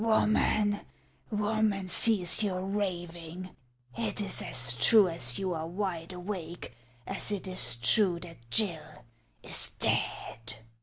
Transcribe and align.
"Woman, 0.01 0.79
woman, 1.29 1.87
cease 1.87 2.41
your 2.41 2.63
raving; 2.65 3.55
it 3.95 4.19
is 4.19 4.41
as 4.41 4.73
true 4.73 5.03
that 5.03 5.37
you 5.37 5.53
are 5.53 5.67
wide 5.67 6.11
awake 6.11 6.73
as 7.05 7.31
it 7.31 7.47
is 7.47 7.75
true 7.75 8.19
that 8.21 8.49
Gill 8.49 9.03
is 9.43 9.73
dead.'' 9.77 10.55